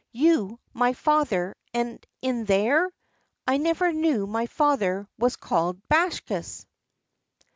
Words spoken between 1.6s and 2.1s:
and